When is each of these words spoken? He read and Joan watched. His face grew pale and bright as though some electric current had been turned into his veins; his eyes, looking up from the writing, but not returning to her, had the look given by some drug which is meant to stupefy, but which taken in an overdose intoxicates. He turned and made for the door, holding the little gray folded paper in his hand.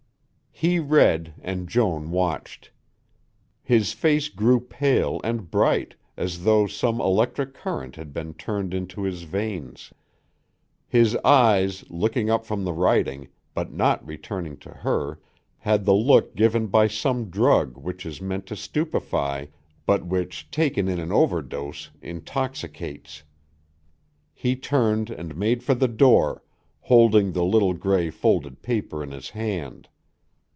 He 0.53 0.77
read 0.79 1.33
and 1.41 1.67
Joan 1.67 2.11
watched. 2.11 2.69
His 3.63 3.93
face 3.93 4.29
grew 4.29 4.59
pale 4.59 5.19
and 5.23 5.49
bright 5.49 5.95
as 6.15 6.43
though 6.43 6.67
some 6.67 7.01
electric 7.01 7.55
current 7.55 7.95
had 7.95 8.13
been 8.13 8.35
turned 8.35 8.71
into 8.71 9.01
his 9.01 9.23
veins; 9.23 9.91
his 10.87 11.15
eyes, 11.25 11.83
looking 11.89 12.29
up 12.29 12.45
from 12.45 12.63
the 12.63 12.73
writing, 12.73 13.29
but 13.55 13.71
not 13.73 14.05
returning 14.05 14.55
to 14.57 14.69
her, 14.69 15.19
had 15.57 15.83
the 15.83 15.95
look 15.95 16.35
given 16.35 16.67
by 16.67 16.85
some 16.87 17.31
drug 17.31 17.75
which 17.75 18.05
is 18.05 18.21
meant 18.21 18.45
to 18.45 18.55
stupefy, 18.55 19.47
but 19.87 20.05
which 20.05 20.51
taken 20.51 20.87
in 20.87 20.99
an 20.99 21.11
overdose 21.11 21.89
intoxicates. 22.03 23.23
He 24.31 24.55
turned 24.55 25.09
and 25.09 25.35
made 25.35 25.63
for 25.63 25.73
the 25.73 25.87
door, 25.87 26.43
holding 26.81 27.31
the 27.31 27.43
little 27.43 27.73
gray 27.73 28.11
folded 28.11 28.61
paper 28.61 29.01
in 29.01 29.09
his 29.09 29.31
hand. 29.31 29.87